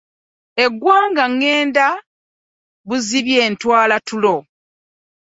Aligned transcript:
Ewange 0.63 1.23
ŋŋenda 1.31 1.87
buzibye 2.87 3.41
ntwala 3.51 3.97
tulo. 4.07 4.35